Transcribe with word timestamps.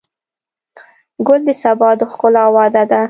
ګل 1.27 1.41
د 1.47 1.49
سبا 1.63 1.89
د 1.99 2.01
ښکلا 2.11 2.45
وعده 2.55 2.83
ده. 2.89 2.99